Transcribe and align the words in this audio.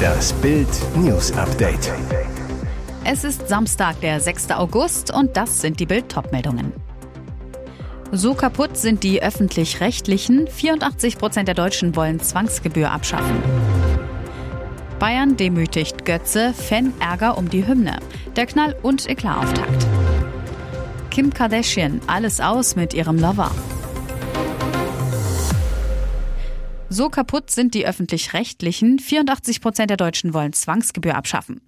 Das 0.00 0.32
Bild 0.34 0.68
News 0.96 1.32
Update. 1.32 1.92
Es 3.04 3.24
ist 3.24 3.48
Samstag, 3.48 4.00
der 4.00 4.20
6. 4.20 4.50
August 4.50 5.12
und 5.12 5.36
das 5.36 5.60
sind 5.60 5.80
die 5.80 5.86
Bild 5.86 6.14
meldungen 6.30 6.72
So 8.12 8.34
kaputt 8.34 8.76
sind 8.76 9.02
die 9.02 9.22
öffentlich-rechtlichen. 9.22 10.46
84 10.46 11.18
Prozent 11.18 11.48
der 11.48 11.54
Deutschen 11.54 11.96
wollen 11.96 12.20
Zwangsgebühr 12.20 12.90
abschaffen. 12.90 13.42
Bayern 14.98 15.36
demütigt 15.36 16.04
Götze, 16.04 16.52
Fan-Ärger 16.52 17.38
um 17.38 17.48
die 17.48 17.66
Hymne. 17.66 17.98
Der 18.36 18.46
Knall- 18.46 18.76
und 18.82 19.08
Eklatauftakt. 19.08 19.86
Kim 21.10 21.32
Kardashian, 21.32 22.00
alles 22.06 22.40
aus 22.40 22.76
mit 22.76 22.94
ihrem 22.94 23.18
Lover. 23.18 23.50
So 26.92 27.08
kaputt 27.08 27.50
sind 27.50 27.74
die 27.74 27.86
öffentlich-rechtlichen. 27.86 28.98
84 28.98 29.60
Prozent 29.60 29.90
der 29.90 29.96
Deutschen 29.96 30.34
wollen 30.34 30.52
Zwangsgebühr 30.52 31.14
abschaffen. 31.14 31.60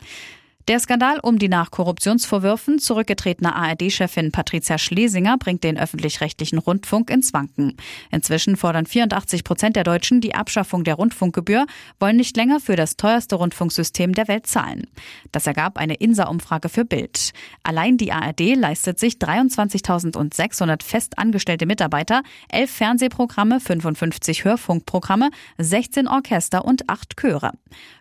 Der 0.73 0.81
Skandal 0.81 1.21
um 1.21 1.39
die 1.39 1.51
nach 1.51 1.71
Korruptionsvorwürfen 1.71 2.79
zurückgetretene 2.79 3.55
ARD-Chefin 3.55 4.33
Patricia 4.33 4.79
Schlesinger 4.79 5.37
bringt 5.37 5.65
den 5.65 5.77
öffentlich-rechtlichen 5.77 6.57
Rundfunk 6.57 7.11
ins 7.11 7.35
Wanken. 7.35 7.77
Inzwischen 8.11 8.57
fordern 8.57 8.87
84 8.87 9.45
Prozent 9.45 9.77
der 9.77 9.85
Deutschen 9.85 10.23
die 10.23 10.35
Abschaffung 10.35 10.83
der 10.83 10.95
Rundfunkgebühr, 10.95 11.67
wollen 12.01 12.17
nicht 12.17 12.35
länger 12.39 12.59
für 12.59 12.75
das 12.75 12.97
teuerste 12.97 13.35
Rundfunksystem 13.35 14.15
der 14.15 14.29
Welt 14.29 14.47
zahlen. 14.47 14.87
Das 15.31 15.47
ergab 15.47 15.77
eine 15.77 15.97
INSA-Umfrage 15.97 16.71
für 16.71 16.87
Bild. 16.87 17.33
Allein 17.65 17.99
die 17.99 18.11
ARD 18.11 18.57
leistet 18.57 18.99
sich 18.99 19.17
23.600 19.17 20.83
festangestellte 20.83 21.67
Mitarbeiter, 21.67 22.23
11 22.49 22.71
Fernsehprogramme, 22.71 23.61
55 23.61 24.45
Hörfunkprogramme, 24.45 25.29
16 25.59 26.09
Orchester 26.09 26.65
und 26.65 26.89
8 26.89 27.15
Chöre. 27.21 27.53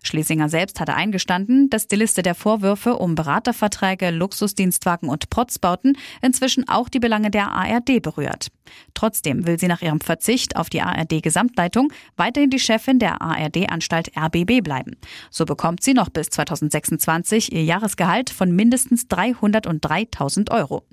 Schlesinger 0.04 0.48
selbst 0.48 0.80
hatte 0.80 0.94
eingestanden, 0.94 1.70
dass 1.70 1.88
die 1.88 1.98
Liste 1.98 2.22
der 2.22 2.34
Vor 2.34 2.61
Vorwürfe 2.62 2.98
um 2.98 3.16
Beraterverträge, 3.16 4.12
Luxusdienstwagen 4.12 5.10
und 5.10 5.30
Protzbauten 5.32 5.98
inzwischen 6.22 6.70
auch 6.70 6.90
die 6.90 7.00
Belange 7.00 7.32
der 7.32 7.52
ARD 7.52 8.02
berührt. 8.02 8.48
Trotzdem 8.94 9.48
will 9.48 9.60
sie 9.60 9.68
nach 9.68 9.82
ihrem 9.82 10.00
Verzicht 10.00 10.56
auf 10.56 10.70
die 10.70 10.82
ARD-Gesamtleitung 10.82 11.92
weiterhin 12.18 12.52
die 12.52 12.60
Chefin 12.60 13.00
der 13.00 13.22
ARD-Anstalt 13.22 14.12
RBB 14.16 14.62
bleiben. 14.64 14.96
So 15.32 15.46
bekommt 15.46 15.84
sie 15.84 15.94
noch 15.94 16.10
bis 16.10 16.30
2026 16.30 17.52
ihr 17.52 17.64
Jahresgehalt 17.64 18.30
von 18.30 18.52
mindestens 18.52 19.08
303.000 19.08 20.52
Euro. 20.52 20.84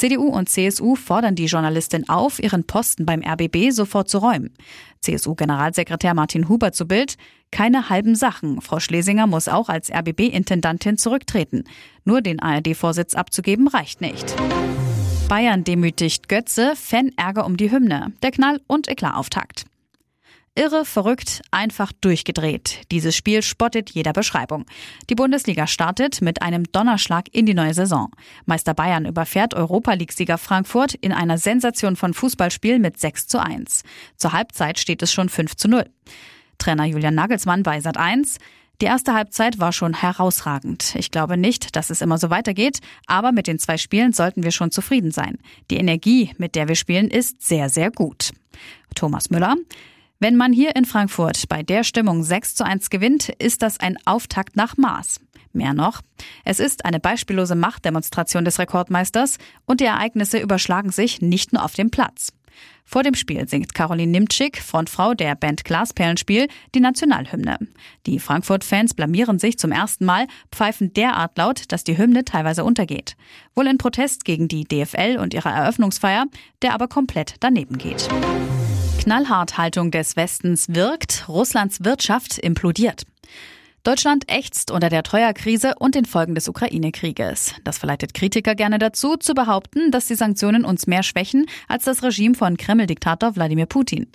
CDU 0.00 0.28
und 0.28 0.48
CSU 0.48 0.96
fordern 0.96 1.34
die 1.34 1.44
Journalistin 1.44 2.08
auf, 2.08 2.42
ihren 2.42 2.64
Posten 2.64 3.04
beim 3.04 3.22
RBB 3.22 3.70
sofort 3.70 4.08
zu 4.08 4.16
räumen. 4.16 4.54
CSU-Generalsekretär 5.02 6.14
Martin 6.14 6.48
Huber 6.48 6.72
zu 6.72 6.88
Bild. 6.88 7.16
Keine 7.50 7.90
halben 7.90 8.14
Sachen. 8.14 8.62
Frau 8.62 8.80
Schlesinger 8.80 9.26
muss 9.26 9.46
auch 9.46 9.68
als 9.68 9.90
RBB-Intendantin 9.90 10.96
zurücktreten. 10.96 11.64
Nur 12.06 12.22
den 12.22 12.40
ARD-Vorsitz 12.40 13.14
abzugeben 13.14 13.68
reicht 13.68 14.00
nicht. 14.00 14.34
Bayern 15.28 15.64
demütigt 15.64 16.30
Götze, 16.30 16.72
Fan-Ärger 16.76 17.44
um 17.44 17.58
die 17.58 17.70
Hymne. 17.70 18.14
Der 18.22 18.30
Knall- 18.30 18.62
und 18.66 18.88
Eklatauftakt. 18.88 19.66
Irre, 20.60 20.84
verrückt, 20.84 21.40
einfach 21.50 21.90
durchgedreht. 21.90 22.82
Dieses 22.90 23.16
Spiel 23.16 23.40
spottet 23.40 23.88
jeder 23.88 24.12
Beschreibung. 24.12 24.66
Die 25.08 25.14
Bundesliga 25.14 25.66
startet 25.66 26.20
mit 26.20 26.42
einem 26.42 26.70
Donnerschlag 26.70 27.28
in 27.32 27.46
die 27.46 27.54
neue 27.54 27.72
Saison. 27.72 28.10
Meister 28.44 28.74
Bayern 28.74 29.06
überfährt 29.06 29.54
Europa 29.54 29.94
League-Sieger 29.94 30.36
Frankfurt 30.36 30.92
in 30.92 31.12
einer 31.12 31.38
Sensation 31.38 31.96
von 31.96 32.12
Fußballspiel 32.12 32.78
mit 32.78 33.00
6 33.00 33.26
zu 33.28 33.42
1. 33.42 33.84
Zur 34.18 34.34
Halbzeit 34.34 34.78
steht 34.78 35.00
es 35.00 35.10
schon 35.14 35.30
5 35.30 35.56
zu 35.56 35.66
0. 35.66 35.86
Trainer 36.58 36.84
Julian 36.84 37.14
Nagelsmann 37.14 37.62
bei 37.62 37.80
Sat 37.80 37.96
1. 37.96 38.36
Die 38.82 38.86
erste 38.86 39.14
Halbzeit 39.14 39.60
war 39.60 39.72
schon 39.72 39.94
herausragend. 39.94 40.94
Ich 40.94 41.10
glaube 41.10 41.38
nicht, 41.38 41.74
dass 41.74 41.88
es 41.88 42.02
immer 42.02 42.18
so 42.18 42.28
weitergeht, 42.28 42.80
aber 43.06 43.32
mit 43.32 43.46
den 43.46 43.58
zwei 43.58 43.78
Spielen 43.78 44.12
sollten 44.12 44.42
wir 44.42 44.50
schon 44.50 44.72
zufrieden 44.72 45.10
sein. 45.10 45.38
Die 45.70 45.78
Energie, 45.78 46.34
mit 46.36 46.54
der 46.54 46.68
wir 46.68 46.76
spielen, 46.76 47.08
ist 47.08 47.40
sehr, 47.40 47.70
sehr 47.70 47.90
gut. 47.90 48.32
Thomas 48.94 49.30
Müller. 49.30 49.56
Wenn 50.22 50.36
man 50.36 50.52
hier 50.52 50.76
in 50.76 50.84
Frankfurt 50.84 51.48
bei 51.48 51.62
der 51.62 51.82
Stimmung 51.82 52.22
6 52.22 52.54
zu 52.54 52.62
1 52.62 52.90
gewinnt, 52.90 53.30
ist 53.38 53.62
das 53.62 53.80
ein 53.80 53.96
Auftakt 54.04 54.54
nach 54.54 54.76
Maß. 54.76 55.18
Mehr 55.54 55.72
noch, 55.72 56.02
es 56.44 56.60
ist 56.60 56.84
eine 56.84 57.00
beispiellose 57.00 57.54
Machtdemonstration 57.54 58.44
des 58.44 58.58
Rekordmeisters 58.58 59.38
und 59.64 59.80
die 59.80 59.86
Ereignisse 59.86 60.38
überschlagen 60.38 60.92
sich 60.92 61.22
nicht 61.22 61.54
nur 61.54 61.64
auf 61.64 61.72
dem 61.72 61.90
Platz. 61.90 62.34
Vor 62.84 63.02
dem 63.02 63.14
Spiel 63.14 63.48
singt 63.48 63.72
Caroline 63.72 64.12
Nimczyk, 64.12 64.60
Frontfrau 64.60 65.14
der 65.14 65.36
Band 65.36 65.64
Glasperlenspiel, 65.64 66.48
die 66.74 66.80
Nationalhymne. 66.80 67.56
Die 68.04 68.18
Frankfurt-Fans 68.18 68.92
blamieren 68.92 69.38
sich 69.38 69.58
zum 69.58 69.72
ersten 69.72 70.04
Mal, 70.04 70.26
pfeifen 70.52 70.92
derart 70.92 71.38
laut, 71.38 71.72
dass 71.72 71.82
die 71.82 71.96
Hymne 71.96 72.26
teilweise 72.26 72.64
untergeht. 72.64 73.16
Wohl 73.54 73.68
in 73.68 73.78
Protest 73.78 74.26
gegen 74.26 74.48
die 74.48 74.64
DFL 74.64 75.16
und 75.18 75.32
ihre 75.32 75.48
Eröffnungsfeier, 75.48 76.26
der 76.60 76.74
aber 76.74 76.88
komplett 76.88 77.36
daneben 77.40 77.78
geht. 77.78 78.06
Knallhart-Haltung 79.00 79.90
des 79.90 80.14
Westens 80.16 80.66
wirkt, 80.68 81.24
Russlands 81.26 81.82
Wirtschaft 81.84 82.38
implodiert. 82.38 83.04
Deutschland 83.82 84.30
ächzt 84.30 84.70
unter 84.70 84.90
der 84.90 85.02
Treuerkrise 85.02 85.72
und 85.78 85.94
den 85.94 86.04
Folgen 86.04 86.34
des 86.34 86.48
Ukraine-Krieges. 86.48 87.54
Das 87.64 87.78
verleitet 87.78 88.12
Kritiker 88.12 88.54
gerne 88.54 88.78
dazu, 88.78 89.16
zu 89.16 89.32
behaupten, 89.32 89.90
dass 89.90 90.06
die 90.06 90.16
Sanktionen 90.16 90.66
uns 90.66 90.86
mehr 90.86 91.02
schwächen 91.02 91.46
als 91.66 91.84
das 91.84 92.02
Regime 92.02 92.34
von 92.34 92.58
Kreml-Diktator 92.58 93.36
Wladimir 93.36 93.64
Putin. 93.64 94.06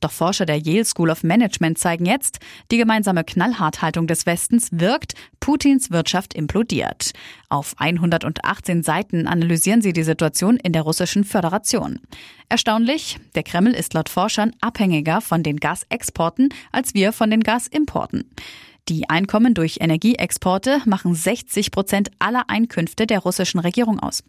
Doch 0.00 0.10
Forscher 0.10 0.44
der 0.44 0.58
Yale 0.58 0.84
School 0.84 1.08
of 1.08 1.22
Management 1.22 1.78
zeigen 1.78 2.04
jetzt, 2.04 2.40
die 2.72 2.78
gemeinsame 2.78 3.22
Knallharthaltung 3.22 4.08
des 4.08 4.26
Westens 4.26 4.70
wirkt, 4.72 5.14
Putins 5.38 5.92
Wirtschaft 5.92 6.34
implodiert. 6.34 7.12
Auf 7.48 7.74
118 7.78 8.82
Seiten 8.82 9.28
analysieren 9.28 9.82
sie 9.82 9.92
die 9.92 10.02
Situation 10.02 10.56
in 10.56 10.72
der 10.72 10.82
russischen 10.82 11.22
Föderation. 11.22 12.00
Erstaunlich, 12.48 13.18
der 13.36 13.44
Kreml 13.44 13.72
ist 13.72 13.94
laut 13.94 14.08
Forschern 14.08 14.52
abhängiger 14.60 15.20
von 15.20 15.44
den 15.44 15.58
Gasexporten 15.58 16.48
als 16.72 16.94
wir 16.94 17.12
von 17.12 17.30
den 17.30 17.44
Gasimporten. 17.44 18.24
Die 18.88 19.08
Einkommen 19.08 19.54
durch 19.54 19.78
Energieexporte 19.80 20.82
machen 20.86 21.14
60 21.14 21.70
Prozent 21.70 22.10
aller 22.18 22.48
Einkünfte 22.48 23.06
der 23.06 23.20
russischen 23.20 23.60
Regierung 23.60 24.00
aus. 24.00 24.24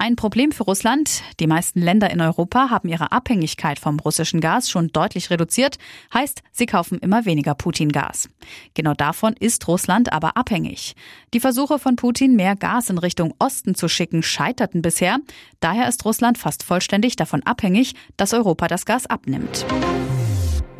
Ein 0.00 0.16
Problem 0.16 0.50
für 0.50 0.64
Russland. 0.64 1.22
Die 1.40 1.46
meisten 1.46 1.82
Länder 1.82 2.10
in 2.10 2.22
Europa 2.22 2.70
haben 2.70 2.88
ihre 2.88 3.12
Abhängigkeit 3.12 3.78
vom 3.78 4.00
russischen 4.00 4.40
Gas 4.40 4.70
schon 4.70 4.88
deutlich 4.88 5.28
reduziert, 5.28 5.76
heißt, 6.14 6.42
sie 6.52 6.64
kaufen 6.64 6.98
immer 7.00 7.26
weniger 7.26 7.54
Putin-Gas. 7.54 8.30
Genau 8.72 8.94
davon 8.94 9.34
ist 9.38 9.68
Russland 9.68 10.10
aber 10.10 10.38
abhängig. 10.38 10.94
Die 11.34 11.40
Versuche 11.40 11.78
von 11.78 11.96
Putin, 11.96 12.34
mehr 12.34 12.56
Gas 12.56 12.88
in 12.88 12.96
Richtung 12.96 13.34
Osten 13.38 13.74
zu 13.74 13.88
schicken, 13.88 14.22
scheiterten 14.22 14.80
bisher. 14.80 15.18
Daher 15.60 15.86
ist 15.86 16.02
Russland 16.06 16.38
fast 16.38 16.62
vollständig 16.62 17.16
davon 17.16 17.42
abhängig, 17.42 17.94
dass 18.16 18.32
Europa 18.32 18.68
das 18.68 18.86
Gas 18.86 19.04
abnimmt. 19.04 19.66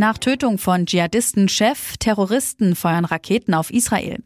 Nach 0.01 0.17
Tötung 0.17 0.57
von 0.57 0.87
Dschihadisten-Chef, 0.87 1.99
Terroristen 1.99 2.75
feuern 2.75 3.05
Raketen 3.05 3.53
auf 3.53 3.71
Israel. 3.71 4.23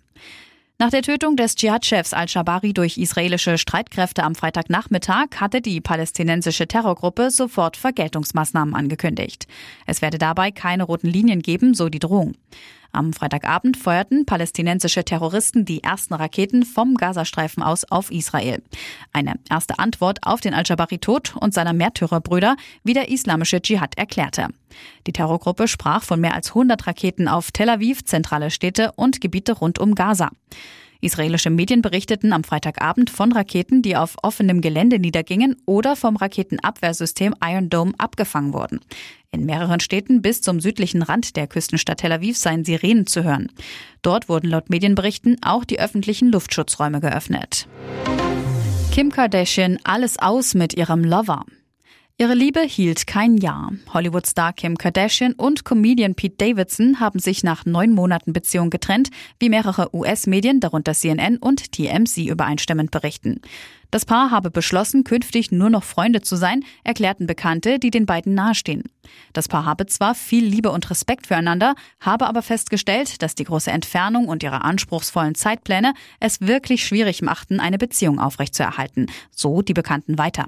Nach 0.79 0.91
der 0.91 1.03
Tötung 1.03 1.35
des 1.35 1.57
Dschihad-Chefs 1.57 2.13
al-Shabari 2.13 2.73
durch 2.73 2.97
israelische 2.97 3.59
Streitkräfte 3.59 4.23
am 4.23 4.37
Freitagnachmittag 4.37 5.31
hatte 5.41 5.61
die 5.61 5.81
palästinensische 5.81 6.69
Terrorgruppe 6.69 7.33
sofort 7.33 7.77
Vergeltungsmaßnahmen 7.77 8.73
angekündigt. 8.77 9.49
Es 9.85 10.01
werde 10.01 10.19
dabei 10.19 10.53
keine 10.53 10.85
roten 10.85 11.09
Linien 11.09 11.43
geben, 11.43 11.75
so 11.75 11.89
die 11.89 11.99
Drohung. 11.99 12.37
Am 12.95 13.13
Freitagabend 13.13 13.77
feuerten 13.77 14.25
palästinensische 14.25 15.05
Terroristen 15.05 15.65
die 15.65 15.83
ersten 15.83 16.15
Raketen 16.15 16.65
vom 16.65 16.95
Gazastreifen 16.95 17.63
aus 17.63 17.85
auf 17.85 18.13
Israel. 18.13 18.63
Eine 19.13 19.35
erste 19.51 19.81
Antwort 19.81 20.21
auf 20.23 20.41
den 20.41 20.55
Al-Shabari-Tod 20.55 21.35
und 21.37 21.53
seiner 21.53 21.73
Märtyrerbrüder, 21.73 22.57
wie 22.85 22.95
der 22.95 23.09
islamische 23.09 23.61
Dschihad 23.61 23.99
erklärte. 23.99 24.49
Die 25.09 25.13
Terrorgruppe 25.13 25.67
sprach 25.67 26.05
von 26.05 26.21
mehr 26.21 26.35
als 26.35 26.51
100 26.51 26.87
Raketen 26.87 27.27
auf 27.27 27.51
Tel 27.51 27.69
Aviv, 27.69 28.05
zentrale 28.05 28.51
Städte 28.51 28.93
und 28.95 29.21
Gebiete 29.21 29.55
rund 29.55 29.81
um 29.81 29.95
Gaza. 29.95 30.31
Israelische 31.05 31.51
Medien 31.51 31.83
berichteten 31.83 32.33
am 32.33 32.45
Freitagabend 32.45 33.11
von 33.11 33.31
Raketen, 33.31 33.83
die 33.83 33.97
auf 33.97 34.17
offenem 34.23 34.61
Gelände 34.61 34.99
niedergingen 34.99 35.57
oder 35.67 35.97
vom 35.97 36.17
Raketenabwehrsystem 36.17 37.35
Iron 37.45 37.69
Dome 37.69 37.93
abgefangen 37.99 38.55
wurden. 38.55 38.81
In 39.31 39.45
mehreren 39.45 39.81
Städten 39.81 40.23
bis 40.23 40.41
zum 40.41 40.61
südlichen 40.61 41.03
Rand 41.03 41.37
der 41.37 41.47
Küstenstadt 41.47 41.99
Tel 41.99 42.13
Aviv 42.13 42.39
seien 42.39 42.65
Sirenen 42.65 43.07
zu 43.07 43.23
hören. 43.23 43.53
Dort 44.01 44.29
wurden 44.29 44.49
laut 44.49 44.71
Medienberichten 44.71 45.37
auch 45.43 45.65
die 45.65 45.79
öffentlichen 45.79 46.33
Luftschutzräume 46.33 47.01
geöffnet. 47.01 47.69
Kim 48.91 49.11
Kardashian 49.11 49.79
alles 49.85 50.19
aus 50.19 50.55
mit 50.55 50.75
ihrem 50.75 51.05
Lover. 51.05 51.45
Ihre 52.17 52.35
Liebe 52.35 52.61
hielt 52.61 53.09
kein 53.09 53.39
Jahr. 53.39 53.73
Hollywood-Star 53.93 54.53
Kim 54.53 54.79
Kardashian 54.79 55.33
und 55.33 55.65
Comedian 55.65 56.15
Pete 56.15 56.37
Davidson 56.37 57.01
haben 57.01 57.19
sich 57.19 57.43
nach 57.43 57.67
neun 57.67 57.91
Monaten 57.91 58.33
Beziehung 58.33 58.71
getrennt, 58.71 59.11
wie 59.41 59.49
mehrere 59.49 59.93
US-Medien, 59.93 60.61
darunter 60.61 60.95
CNN 60.95 61.39
und 61.39 61.73
TMZ, 61.73 62.19
übereinstimmend 62.19 62.93
berichten. 62.93 63.41
Das 63.95 64.05
Paar 64.05 64.33
habe 64.33 64.51
beschlossen, 64.51 65.05
künftig 65.05 65.53
nur 65.53 65.71
noch 65.71 65.85
Freunde 65.85 66.21
zu 66.21 66.35
sein, 66.35 66.65
erklärten 66.83 67.29
Bekannte, 67.29 67.79
die 67.79 67.93
den 67.93 68.07
beiden 68.07 68.35
nahestehen. 68.35 68.83
Das 69.33 69.47
Paar 69.47 69.67
habe 69.67 69.87
zwar 69.87 70.17
viel 70.17 70.45
Liebe 70.45 70.73
und 70.73 70.91
Respekt 70.91 71.29
füreinander, 71.29 71.77
habe 72.01 72.27
aber 72.27 72.43
festgestellt, 72.43 73.23
dass 73.23 73.37
die 73.37 73.45
große 73.45 73.71
Entfernung 73.71 74.27
und 74.27 74.43
ihre 74.43 74.63
anspruchsvollen 74.63 75.37
Zeitpläne 75.37 75.95
es 76.19 76.41
wirklich 76.41 76.85
schwierig 76.85 77.23
machten, 77.23 77.61
eine 77.61 77.79
Beziehung 77.79 78.19
aufrechtzuerhalten. 78.19 79.07
So 79.31 79.63
die 79.63 79.75
Bekannten 79.75 80.19
weiter. 80.19 80.47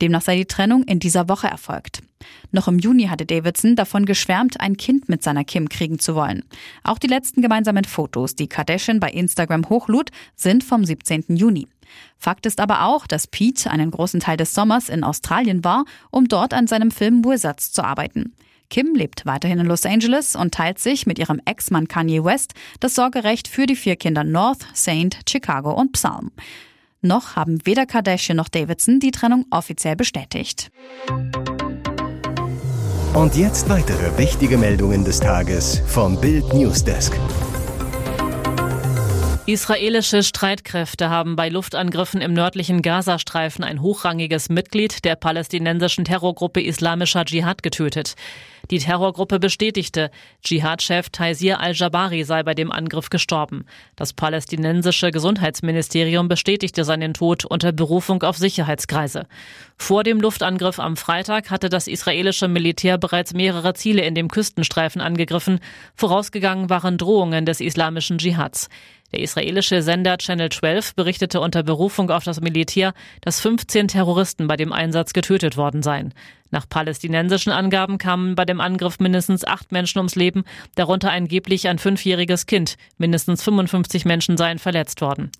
Demnach 0.00 0.22
sei 0.22 0.36
die 0.36 0.44
Trennung 0.44 0.84
in 0.84 1.00
dieser 1.00 1.28
Woche 1.28 1.48
erfolgt. 1.48 2.04
Noch 2.52 2.68
im 2.68 2.78
Juni 2.78 3.08
hatte 3.08 3.26
Davidson 3.26 3.74
davon 3.74 4.06
geschwärmt, 4.06 4.60
ein 4.60 4.76
Kind 4.76 5.08
mit 5.08 5.24
seiner 5.24 5.42
Kim 5.42 5.68
kriegen 5.68 5.98
zu 5.98 6.14
wollen. 6.14 6.44
Auch 6.84 6.98
die 6.98 7.08
letzten 7.08 7.42
gemeinsamen 7.42 7.84
Fotos, 7.84 8.36
die 8.36 8.46
Kardashian 8.46 9.00
bei 9.00 9.10
Instagram 9.10 9.68
hochlud, 9.68 10.10
sind 10.36 10.62
vom 10.62 10.84
17. 10.84 11.36
Juni. 11.36 11.66
Fakt 12.18 12.46
ist 12.46 12.60
aber 12.60 12.84
auch, 12.84 13.06
dass 13.06 13.26
Pete 13.26 13.70
einen 13.70 13.90
großen 13.90 14.20
Teil 14.20 14.36
des 14.36 14.54
Sommers 14.54 14.88
in 14.88 15.04
Australien 15.04 15.64
war, 15.64 15.84
um 16.10 16.28
dort 16.28 16.54
an 16.54 16.66
seinem 16.66 16.90
Film 16.90 17.24
Wizards 17.24 17.72
zu 17.72 17.82
arbeiten. 17.82 18.34
Kim 18.68 18.94
lebt 18.94 19.26
weiterhin 19.26 19.60
in 19.60 19.66
Los 19.66 19.86
Angeles 19.86 20.34
und 20.34 20.52
teilt 20.52 20.78
sich 20.78 21.06
mit 21.06 21.18
ihrem 21.18 21.40
Ex-Mann 21.44 21.88
Kanye 21.88 22.24
West 22.24 22.54
das 22.80 22.94
Sorgerecht 22.94 23.48
für 23.48 23.66
die 23.66 23.76
vier 23.76 23.96
Kinder 23.96 24.24
North, 24.24 24.66
Saint, 24.74 25.18
Chicago 25.28 25.72
und 25.72 25.92
Psalm. 25.92 26.32
Noch 27.00 27.36
haben 27.36 27.64
weder 27.64 27.86
Kardashian 27.86 28.36
noch 28.36 28.48
Davidson 28.48 28.98
die 28.98 29.12
Trennung 29.12 29.46
offiziell 29.50 29.96
bestätigt. 29.96 30.70
Und 33.14 33.34
jetzt 33.36 33.68
weitere 33.68 34.18
wichtige 34.18 34.58
Meldungen 34.58 35.04
des 35.04 35.20
Tages 35.20 35.80
vom 35.86 36.20
Bild 36.20 36.52
Newsdesk. 36.52 37.18
Israelische 39.48 40.24
Streitkräfte 40.24 41.08
haben 41.08 41.36
bei 41.36 41.48
Luftangriffen 41.48 42.20
im 42.20 42.32
nördlichen 42.32 42.82
Gazastreifen 42.82 43.62
ein 43.62 43.80
hochrangiges 43.80 44.48
Mitglied 44.48 45.04
der 45.04 45.14
palästinensischen 45.14 46.04
Terrorgruppe 46.04 46.60
Islamischer 46.60 47.24
Dschihad 47.24 47.62
getötet. 47.62 48.16
Die 48.70 48.78
Terrorgruppe 48.78 49.38
bestätigte, 49.38 50.10
Dschihad-Chef 50.42 51.10
Taisir 51.10 51.60
al-Jabari 51.60 52.24
sei 52.24 52.42
bei 52.42 52.54
dem 52.54 52.72
Angriff 52.72 53.10
gestorben. 53.10 53.64
Das 53.94 54.12
palästinensische 54.12 55.10
Gesundheitsministerium 55.10 56.28
bestätigte 56.28 56.84
seinen 56.84 57.14
Tod 57.14 57.44
unter 57.44 57.72
Berufung 57.72 58.22
auf 58.22 58.36
Sicherheitskreise. 58.36 59.26
Vor 59.78 60.02
dem 60.02 60.20
Luftangriff 60.20 60.78
am 60.80 60.96
Freitag 60.96 61.50
hatte 61.50 61.68
das 61.68 61.86
israelische 61.86 62.48
Militär 62.48 62.98
bereits 62.98 63.34
mehrere 63.34 63.74
Ziele 63.74 64.02
in 64.02 64.14
dem 64.14 64.28
Küstenstreifen 64.28 65.00
angegriffen. 65.00 65.60
Vorausgegangen 65.94 66.68
waren 66.70 66.98
Drohungen 66.98 67.46
des 67.46 67.60
islamischen 67.60 68.18
Dschihads. 68.18 68.68
Der 69.12 69.20
israelische 69.20 69.82
Sender 69.82 70.18
Channel 70.18 70.50
12 70.50 70.94
berichtete 70.96 71.40
unter 71.40 71.62
Berufung 71.62 72.10
auf 72.10 72.24
das 72.24 72.40
Militär, 72.40 72.92
dass 73.20 73.40
15 73.40 73.88
Terroristen 73.88 74.48
bei 74.48 74.56
dem 74.56 74.72
Einsatz 74.72 75.12
getötet 75.12 75.56
worden 75.56 75.82
seien. 75.82 76.12
Nach 76.56 76.66
palästinensischen 76.66 77.52
Angaben 77.52 77.98
kamen 77.98 78.34
bei 78.34 78.46
dem 78.46 78.62
Angriff 78.62 78.98
mindestens 78.98 79.44
acht 79.44 79.72
Menschen 79.72 79.98
ums 79.98 80.14
Leben, 80.14 80.44
darunter 80.74 81.12
angeblich 81.12 81.68
ein 81.68 81.78
fünfjähriges 81.78 82.46
Kind. 82.46 82.76
Mindestens 82.96 83.42
55 83.42 84.06
Menschen 84.06 84.38
seien 84.38 84.58
verletzt 84.58 85.02
worden. 85.02 85.30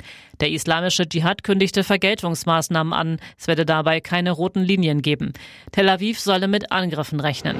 Der 0.41 0.51
islamische 0.51 1.09
Dschihad 1.09 1.43
kündigte 1.43 1.85
Vergeltungsmaßnahmen 1.85 2.93
an. 2.93 3.19
Es 3.39 3.49
werde 3.49 3.65
dabei 3.65 4.03
keine 4.03 4.31
roten 4.31 4.61
Linien 4.61 5.01
geben. 5.01 5.33
Tel 5.73 5.89
Aviv 5.89 6.21
solle 6.21 6.49
mit 6.49 6.71
Angriffen 6.71 7.19
rechnen. 7.19 7.57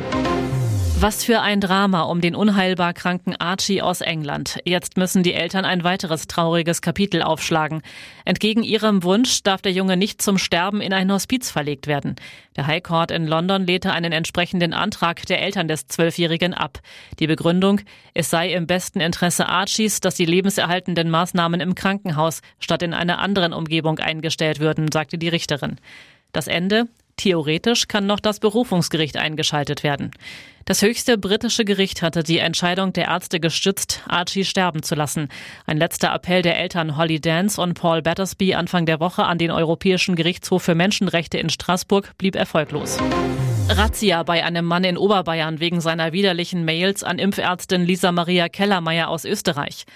Was 0.99 1.25
für 1.25 1.43
ein 1.43 1.61
Drama 1.61 2.05
um 2.05 2.23
den 2.23 2.35
unheilbar 2.35 2.95
kranken 2.95 3.37
Archie 3.37 3.83
aus 3.83 4.01
England. 4.01 4.59
Jetzt 4.65 4.97
müssen 4.97 5.23
die 5.23 5.35
Eltern 5.35 5.67
ein 5.67 5.85
weiteres 5.85 6.27
trauriges 6.27 6.81
Kapitel 6.81 7.21
aufschlagen. 7.21 7.83
Entgegen 8.25 8.63
ihrem 8.63 9.03
Wunsch 9.03 9.43
darf 9.43 9.61
der 9.61 9.73
Junge 9.73 9.99
nicht 9.99 10.23
zum 10.23 10.39
Sterben 10.39 10.81
in 10.81 10.95
ein 10.95 11.13
Hospiz 11.13 11.51
verlegt 11.51 11.87
werden. 11.87 12.17
Der 12.57 12.67
High 12.67 12.83
Court 12.83 13.11
in 13.11 13.27
London 13.27 13.67
lehnte 13.67 13.93
einen 13.93 14.11
entsprechenden 14.11 14.73
Antrag 14.73 15.27
der 15.27 15.43
Eltern 15.43 15.69
des 15.69 15.87
Zwölfjährigen 15.87 16.55
ab. 16.55 16.81
Die 17.19 17.27
Begründung, 17.27 17.83
es 18.15 18.31
sei 18.31 18.55
im 18.55 18.67
besten 18.67 19.01
Interesse 19.01 19.51
Archies, 19.51 20.01
dass 20.01 20.15
die 20.15 20.25
lebenserhaltenden 20.25 21.11
Maßnahmen 21.11 21.61
im 21.61 21.75
Krankenhaus 21.75 22.41
statt 22.59 22.83
in 22.83 22.95
einer 22.95 23.19
anderen 23.19 23.53
Umgebung 23.53 23.99
eingestellt 23.99 24.61
würden, 24.61 24.91
sagte 24.91 25.19
die 25.19 25.29
Richterin. 25.29 25.77
Das 26.33 26.47
Ende? 26.47 26.89
Theoretisch 27.17 27.89
kann 27.89 28.07
noch 28.07 28.21
das 28.21 28.41
Berufungsgericht 28.41 29.17
eingeschaltet 29.17 29.83
werden. 29.83 30.11
Das 30.67 30.83
höchste 30.83 31.17
britische 31.17 31.65
Gericht 31.65 32.03
hatte 32.03 32.23
die 32.23 32.39
Entscheidung 32.39 32.93
der 32.93 33.07
Ärzte 33.07 33.39
gestützt, 33.41 34.03
Archie 34.09 34.45
sterben 34.45 34.83
zu 34.83 34.95
lassen. 34.95 35.29
Ein 35.65 35.79
letzter 35.79 36.13
Appell 36.13 36.43
der 36.43 36.59
Eltern 36.59 36.97
Holly 36.97 37.21
Dance 37.21 37.61
und 37.61 37.75
Paul 37.75 38.03
Battersby 38.03 38.55
Anfang 38.55 38.85
der 38.85 39.01
Woche 39.01 39.25
an 39.25 39.39
den 39.39 39.51
Europäischen 39.51 40.17
Gerichtshof 40.17 40.65
für 40.65 40.75
Menschenrechte 40.75 41.39
in 41.39 41.51
Straßburg 41.51 42.19
blieb 42.19 42.35
erfolglos. 42.35 42.99
Razzia 43.69 44.23
bei 44.23 44.45
einem 44.45 44.65
Mann 44.65 44.85
in 44.85 44.99
Oberbayern 44.99 45.61
wegen 45.61 45.81
seiner 45.81 46.13
widerlichen 46.13 46.65
Mails 46.65 47.03
an 47.03 47.19
Impfärztin 47.19 47.85
Lisa 47.85 48.13
Maria 48.13 48.49
Kellermeier 48.49 49.09
aus 49.09 49.25
Österreich. 49.25 49.87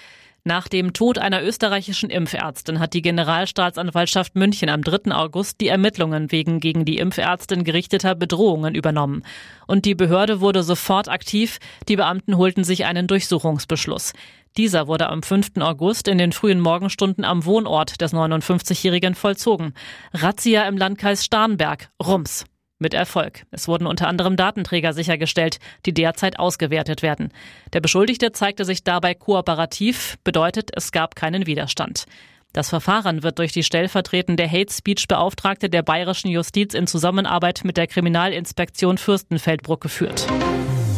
Nach 0.42 0.68
dem 0.68 0.94
Tod 0.94 1.18
einer 1.18 1.42
österreichischen 1.42 2.08
Impfärztin 2.08 2.80
hat 2.80 2.94
die 2.94 3.02
Generalstaatsanwaltschaft 3.02 4.36
München 4.36 4.70
am 4.70 4.82
3. 4.82 5.12
August 5.12 5.60
die 5.60 5.68
Ermittlungen 5.68 6.32
wegen 6.32 6.60
gegen 6.60 6.86
die 6.86 6.96
Impfärztin 6.96 7.62
gerichteter 7.62 8.14
Bedrohungen 8.14 8.74
übernommen. 8.74 9.22
Und 9.66 9.84
die 9.84 9.94
Behörde 9.94 10.40
wurde 10.40 10.62
sofort 10.62 11.08
aktiv. 11.08 11.58
Die 11.88 11.96
Beamten 11.96 12.38
holten 12.38 12.64
sich 12.64 12.86
einen 12.86 13.06
Durchsuchungsbeschluss. 13.06 14.14
Dieser 14.56 14.88
wurde 14.88 15.10
am 15.10 15.22
5. 15.22 15.58
August 15.60 16.08
in 16.08 16.16
den 16.16 16.32
frühen 16.32 16.60
Morgenstunden 16.60 17.24
am 17.24 17.44
Wohnort 17.44 18.00
des 18.00 18.14
59-Jährigen 18.14 19.14
vollzogen. 19.14 19.74
Razzia 20.14 20.66
im 20.66 20.78
Landkreis 20.78 21.24
Starnberg. 21.24 21.90
Rums 22.02 22.46
mit 22.80 22.94
Erfolg. 22.94 23.44
Es 23.50 23.68
wurden 23.68 23.86
unter 23.86 24.08
anderem 24.08 24.36
Datenträger 24.36 24.92
sichergestellt, 24.92 25.58
die 25.86 25.94
derzeit 25.94 26.38
ausgewertet 26.38 27.02
werden. 27.02 27.32
Der 27.72 27.80
Beschuldigte 27.80 28.32
zeigte 28.32 28.64
sich 28.64 28.82
dabei 28.82 29.14
kooperativ, 29.14 30.18
bedeutet, 30.24 30.70
es 30.74 30.90
gab 30.90 31.14
keinen 31.14 31.46
Widerstand. 31.46 32.06
Das 32.52 32.68
Verfahren 32.68 33.22
wird 33.22 33.38
durch 33.38 33.52
die 33.52 33.62
stellvertretende 33.62 34.50
Hate 34.50 34.72
Speech 34.72 35.06
Beauftragte 35.06 35.70
der 35.70 35.82
bayerischen 35.82 36.30
Justiz 36.30 36.74
in 36.74 36.88
Zusammenarbeit 36.88 37.60
mit 37.62 37.76
der 37.76 37.86
Kriminalinspektion 37.86 38.98
Fürstenfeldbruck 38.98 39.80
geführt. 39.80 40.26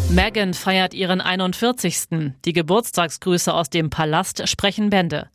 Meghan 0.08 0.54
feiert 0.54 0.94
ihren 0.94 1.20
41. 1.20 2.32
Die 2.44 2.52
Geburtstagsgrüße 2.52 3.52
aus 3.52 3.68
dem 3.68 3.90
Palast 3.90 4.48
sprechen 4.48 4.88
Bände. 4.88 5.28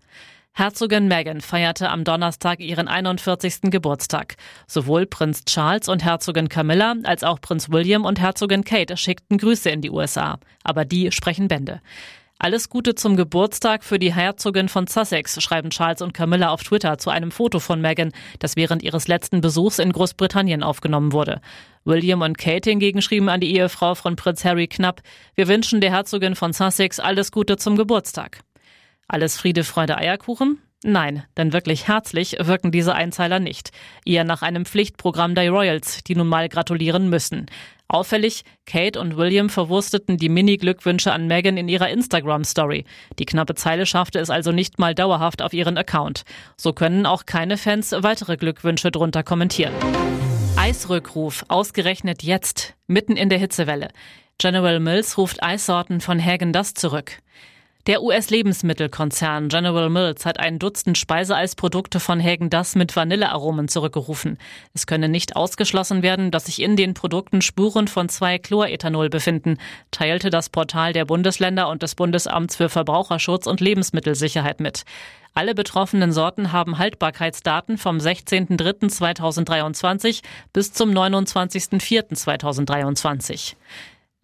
Herzogin 0.57 1.07
Meghan 1.07 1.41
feierte 1.41 1.91
am 1.91 2.03
Donnerstag 2.03 2.61
ihren 2.61 2.87
41. 2.87 3.69
Geburtstag. 3.69 4.37
Sowohl 4.65 5.05
Prinz 5.05 5.45
Charles 5.45 5.87
und 5.87 6.03
Herzogin 6.03 6.49
Camilla 6.49 6.95
als 7.03 7.23
auch 7.23 7.39
Prinz 7.39 7.69
William 7.69 8.05
und 8.05 8.19
Herzogin 8.19 8.63
Kate 8.63 8.97
schickten 8.97 9.37
Grüße 9.37 9.69
in 9.69 9.81
die 9.81 9.91
USA. 9.91 10.39
Aber 10.63 10.83
die 10.83 11.11
sprechen 11.11 11.47
Bände. 11.47 11.79
Alles 12.39 12.69
Gute 12.69 12.95
zum 12.95 13.15
Geburtstag 13.15 13.83
für 13.83 13.99
die 13.99 14.15
Herzogin 14.15 14.67
von 14.67 14.87
Sussex, 14.87 15.39
schreiben 15.43 15.69
Charles 15.69 16.01
und 16.01 16.15
Camilla 16.15 16.49
auf 16.49 16.63
Twitter 16.63 16.97
zu 16.97 17.11
einem 17.11 17.29
Foto 17.29 17.59
von 17.59 17.79
Meghan, 17.79 18.11
das 18.39 18.55
während 18.55 18.81
ihres 18.81 19.07
letzten 19.07 19.41
Besuchs 19.41 19.77
in 19.77 19.91
Großbritannien 19.91 20.63
aufgenommen 20.63 21.11
wurde. 21.13 21.39
William 21.85 22.21
und 22.21 22.39
Kate 22.39 22.71
hingegen 22.71 23.03
schrieben 23.03 23.29
an 23.29 23.41
die 23.41 23.55
Ehefrau 23.55 23.93
von 23.93 24.15
Prinz 24.15 24.43
Harry 24.43 24.67
knapp, 24.67 25.01
wir 25.35 25.47
wünschen 25.47 25.81
der 25.81 25.91
Herzogin 25.91 26.33
von 26.33 26.51
Sussex 26.51 26.99
alles 26.99 27.31
Gute 27.31 27.57
zum 27.57 27.77
Geburtstag. 27.77 28.39
Alles 29.07 29.37
Friede, 29.37 29.63
Freude, 29.63 29.97
Eierkuchen? 29.97 30.59
Nein, 30.83 31.23
denn 31.37 31.53
wirklich 31.53 31.87
herzlich 31.87 32.37
wirken 32.39 32.71
diese 32.71 32.93
Einzeiler 32.93 33.39
nicht. 33.39 33.71
Eher 34.05 34.23
nach 34.23 34.41
einem 34.41 34.65
Pflichtprogramm 34.65 35.33
der 35.33 35.49
Royals, 35.49 36.03
die 36.03 36.15
nun 36.15 36.27
mal 36.27 36.49
gratulieren 36.49 37.09
müssen. 37.09 37.47
Auffällig, 37.87 38.43
Kate 38.65 38.99
und 38.99 39.15
William 39.15 39.49
verwursteten 39.49 40.17
die 40.17 40.27
Mini-Glückwünsche 40.27 41.13
an 41.13 41.25
Meghan 41.25 41.55
in 41.55 41.69
ihrer 41.69 41.89
Instagram-Story. 41.89 42.83
Die 43.17 43.25
knappe 43.25 43.55
Zeile 43.55 43.85
schaffte 43.85 44.19
es 44.19 44.29
also 44.29 44.51
nicht 44.51 44.77
mal 44.77 44.93
dauerhaft 44.93 45.41
auf 45.41 45.53
ihren 45.53 45.77
Account. 45.77 46.23
So 46.57 46.73
können 46.73 47.05
auch 47.05 47.25
keine 47.25 47.57
Fans 47.57 47.93
weitere 47.93 48.35
Glückwünsche 48.35 48.91
drunter 48.91 49.23
kommentieren. 49.23 49.73
Eisrückruf, 50.57 51.45
ausgerechnet 51.47 52.23
jetzt, 52.23 52.75
mitten 52.87 53.15
in 53.15 53.29
der 53.29 53.39
Hitzewelle. 53.39 53.87
General 54.37 54.79
Mills 54.81 55.17
ruft 55.17 55.41
Eissorten 55.41 56.01
von 56.01 56.23
Hagen 56.23 56.51
das 56.51 56.73
zurück. 56.73 57.19
Der 57.87 58.03
US-Lebensmittelkonzern 58.03 59.47
General 59.47 59.89
Mills 59.89 60.25
hat 60.25 60.41
ein 60.41 60.59
Dutzend 60.59 60.97
Speiseeisprodukte 60.97 62.01
von 62.01 62.21
Hagen 62.21 62.49
Das 62.49 62.75
mit 62.75 62.97
Vanillearomen 62.97 63.69
zurückgerufen. 63.69 64.37
Es 64.73 64.87
könne 64.87 65.07
nicht 65.07 65.37
ausgeschlossen 65.37 66.03
werden, 66.03 66.29
dass 66.29 66.47
sich 66.47 66.61
in 66.61 66.75
den 66.75 66.93
Produkten 66.93 67.41
Spuren 67.41 67.87
von 67.87 68.09
zwei 68.09 68.39
Chlorethanol 68.39 69.09
befinden, 69.09 69.57
teilte 69.91 70.29
das 70.29 70.49
Portal 70.49 70.91
der 70.91 71.05
Bundesländer 71.05 71.69
und 71.69 71.81
des 71.81 71.95
Bundesamts 71.95 72.57
für 72.57 72.67
Verbraucherschutz 72.67 73.47
und 73.47 73.61
Lebensmittelsicherheit 73.61 74.59
mit. 74.59 74.83
Alle 75.33 75.55
betroffenen 75.55 76.11
Sorten 76.11 76.51
haben 76.51 76.79
Haltbarkeitsdaten 76.79 77.77
vom 77.77 77.99
16.03.2023 77.99 80.23
bis 80.51 80.73
zum 80.73 80.91
29.04.2023. 80.91 83.55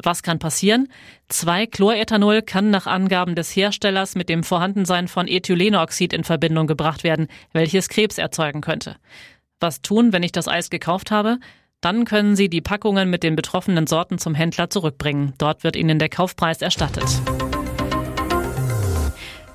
Was 0.01 0.23
kann 0.23 0.39
passieren? 0.39 0.87
2-Chlorethanol 1.29 2.41
kann 2.41 2.71
nach 2.71 2.87
Angaben 2.87 3.35
des 3.35 3.55
Herstellers 3.55 4.15
mit 4.15 4.29
dem 4.29 4.43
Vorhandensein 4.43 5.07
von 5.07 5.27
Ethylenoxid 5.27 6.13
in 6.13 6.23
Verbindung 6.23 6.67
gebracht 6.67 7.03
werden, 7.03 7.27
welches 7.51 7.89
Krebs 7.89 8.17
erzeugen 8.17 8.61
könnte. 8.61 8.95
Was 9.59 9.81
tun, 9.81 10.11
wenn 10.11 10.23
ich 10.23 10.31
das 10.31 10.47
Eis 10.47 10.69
gekauft 10.69 11.11
habe? 11.11 11.37
Dann 11.79 12.05
können 12.05 12.35
Sie 12.35 12.49
die 12.49 12.61
Packungen 12.61 13.09
mit 13.09 13.23
den 13.23 13.35
betroffenen 13.35 13.87
Sorten 13.87 14.17
zum 14.17 14.35
Händler 14.35 14.69
zurückbringen. 14.69 15.33
Dort 15.37 15.63
wird 15.63 15.75
Ihnen 15.75 15.99
der 15.99 16.09
Kaufpreis 16.09 16.61
erstattet. 16.61 17.07